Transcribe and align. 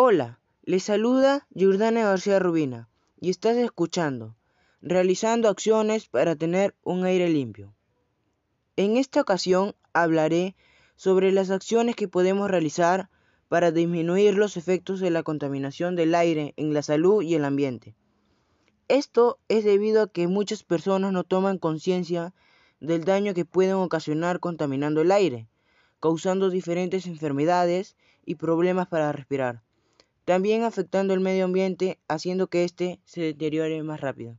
Hola, 0.00 0.38
les 0.62 0.84
saluda 0.84 1.48
Jordana 1.52 2.04
García 2.04 2.38
Rubina 2.38 2.88
y 3.20 3.30
estás 3.30 3.56
escuchando 3.56 4.36
Realizando 4.80 5.48
acciones 5.48 6.06
para 6.06 6.36
tener 6.36 6.76
un 6.84 7.04
aire 7.04 7.28
limpio. 7.28 7.74
En 8.76 8.96
esta 8.96 9.20
ocasión 9.20 9.74
hablaré 9.92 10.54
sobre 10.94 11.32
las 11.32 11.50
acciones 11.50 11.96
que 11.96 12.06
podemos 12.06 12.48
realizar 12.48 13.10
para 13.48 13.72
disminuir 13.72 14.36
los 14.36 14.56
efectos 14.56 15.00
de 15.00 15.10
la 15.10 15.24
contaminación 15.24 15.96
del 15.96 16.14
aire 16.14 16.54
en 16.56 16.72
la 16.74 16.82
salud 16.82 17.20
y 17.22 17.34
el 17.34 17.44
ambiente. 17.44 17.96
Esto 18.86 19.40
es 19.48 19.64
debido 19.64 20.02
a 20.02 20.12
que 20.12 20.28
muchas 20.28 20.62
personas 20.62 21.10
no 21.10 21.24
toman 21.24 21.58
conciencia 21.58 22.32
del 22.78 23.02
daño 23.02 23.34
que 23.34 23.44
pueden 23.44 23.74
ocasionar 23.74 24.38
contaminando 24.38 25.00
el 25.00 25.10
aire, 25.10 25.48
causando 25.98 26.50
diferentes 26.50 27.08
enfermedades 27.08 27.96
y 28.24 28.36
problemas 28.36 28.86
para 28.86 29.10
respirar, 29.10 29.64
también 30.28 30.62
afectando 30.62 31.14
el 31.14 31.20
medio 31.20 31.46
ambiente, 31.46 31.98
haciendo 32.06 32.48
que 32.48 32.62
éste 32.62 33.00
se 33.06 33.22
deteriore 33.22 33.82
más 33.82 34.02
rápido. 34.02 34.36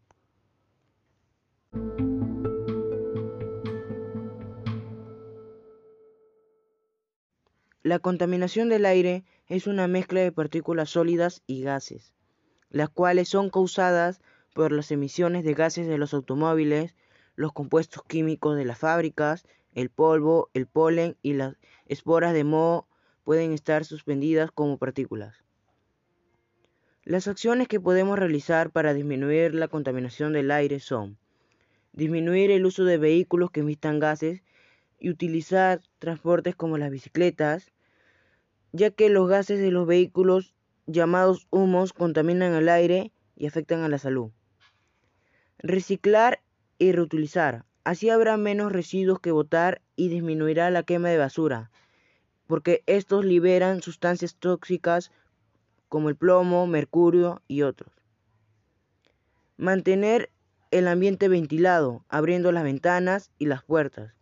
La 7.82 7.98
contaminación 7.98 8.70
del 8.70 8.86
aire 8.86 9.24
es 9.48 9.66
una 9.66 9.88
mezcla 9.88 10.20
de 10.20 10.32
partículas 10.32 10.92
sólidas 10.92 11.42
y 11.48 11.64
gases, 11.64 12.14
las 12.70 12.90
cuales 12.90 13.28
son 13.28 13.50
causadas 13.50 14.22
por 14.54 14.72
las 14.72 14.92
emisiones 14.92 15.44
de 15.44 15.56
gases 15.56 15.88
de 15.88 15.98
los 15.98 16.14
automóviles, 16.14 16.94
los 17.36 17.52
compuestos 17.52 18.04
químicos 18.04 18.56
de 18.56 18.66
las 18.66 18.78
fábricas, 18.78 19.44
el 19.74 19.90
polvo, 19.90 20.52
el 20.54 20.68
polen 20.68 21.18
y 21.24 21.34
las 21.34 21.56
esporas 21.88 22.34
de 22.34 22.44
moho 22.44 22.88
pueden 23.24 23.54
estar 23.54 23.86
suspendidas 23.86 24.52
como 24.52 24.78
partículas. 24.78 25.49
Las 27.10 27.28
acciones 27.28 27.68
que 27.68 27.80
podemos 27.80 28.20
realizar 28.20 28.70
para 28.70 28.94
disminuir 28.94 29.56
la 29.56 29.68
contaminación 29.68 30.32
del 30.32 30.52
aire 30.52 30.80
son 30.80 31.18
disminuir 31.92 32.52
el 32.52 32.68
uso 32.68 32.86
de 32.86 33.00
vehículos 33.00 33.50
que 33.50 33.62
emitan 33.62 33.98
gases 33.98 34.44
y 35.00 35.10
utilizar 35.10 35.82
transportes 35.98 36.56
como 36.56 36.78
las 36.78 36.92
bicicletas, 36.92 37.72
ya 38.74 38.92
que 38.92 39.10
los 39.10 39.28
gases 39.28 39.60
de 39.60 39.72
los 39.72 39.88
vehículos 39.88 40.54
llamados 40.86 41.48
humos 41.50 41.94
contaminan 41.94 42.54
el 42.54 42.70
aire 42.70 43.12
y 43.36 43.48
afectan 43.48 43.82
a 43.82 43.90
la 43.90 43.98
salud. 43.98 44.30
Reciclar 45.58 46.44
y 46.78 46.92
reutilizar. 46.92 47.66
Así 47.86 48.12
habrá 48.12 48.38
menos 48.38 48.72
residuos 48.72 49.20
que 49.20 49.32
botar 49.32 49.82
y 49.96 50.10
disminuirá 50.10 50.70
la 50.70 50.84
quema 50.84 51.10
de 51.10 51.18
basura, 51.18 51.72
porque 52.46 52.84
estos 52.86 53.26
liberan 53.26 53.82
sustancias 53.82 54.36
tóxicas 54.36 55.12
como 55.90 56.10
el 56.10 56.16
plomo, 56.16 56.66
mercurio 56.68 57.42
y 57.48 57.64
otros. 57.64 57.92
Mantener 59.58 60.32
el 60.72 60.88
ambiente 60.88 61.28
ventilado, 61.28 62.06
abriendo 62.08 62.52
las 62.52 62.64
ventanas 62.64 63.32
y 63.40 63.48
las 63.48 63.64
puertas. 63.64 64.14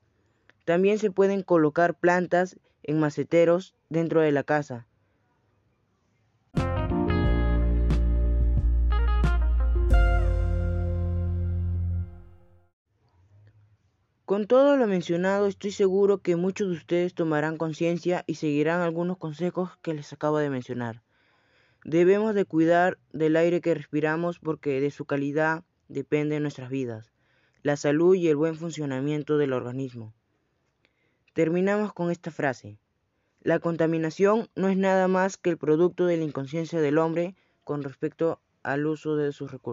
También 0.65 0.97
se 0.97 1.11
pueden 1.11 1.43
colocar 1.43 1.93
plantas 1.93 2.57
en 2.83 2.99
maceteros 2.99 3.75
dentro 3.89 4.21
de 4.21 4.31
la 4.31 4.43
casa. 4.43 4.87
Con 14.25 14.45
todo 14.45 14.75
lo 14.75 14.87
mencionado, 14.87 15.47
estoy 15.47 15.71
seguro 15.71 16.17
que 16.17 16.35
muchos 16.35 16.67
de 16.69 16.75
ustedes 16.75 17.13
tomarán 17.13 17.57
conciencia 17.57 18.25
y 18.27 18.35
seguirán 18.35 18.81
algunos 18.81 19.17
consejos 19.17 19.77
que 19.81 19.93
les 19.93 20.11
acabo 20.11 20.37
de 20.37 20.49
mencionar. 20.49 21.01
Debemos 21.87 22.35
de 22.35 22.43
cuidar 22.43 22.97
del 23.13 23.37
aire 23.37 23.61
que 23.61 23.73
respiramos 23.73 24.39
porque 24.39 24.81
de 24.81 24.91
su 24.91 25.05
calidad 25.05 25.63
depende 25.87 26.37
nuestras 26.41 26.69
vidas, 26.69 27.13
la 27.63 27.77
salud 27.77 28.13
y 28.13 28.27
el 28.27 28.35
buen 28.35 28.55
funcionamiento 28.55 29.37
del 29.37 29.53
organismo. 29.53 30.13
Terminamos 31.31 31.93
con 31.93 32.11
esta 32.11 32.29
frase. 32.29 32.77
La 33.39 33.59
contaminación 33.59 34.49
no 34.53 34.67
es 34.67 34.75
nada 34.75 35.07
más 35.07 35.37
que 35.37 35.49
el 35.49 35.57
producto 35.57 36.05
de 36.05 36.17
la 36.17 36.25
inconsciencia 36.25 36.81
del 36.81 36.97
hombre 36.97 37.35
con 37.63 37.83
respecto 37.83 38.41
al 38.63 38.85
uso 38.85 39.15
de 39.15 39.31
sus 39.31 39.49
recursos. 39.49 39.63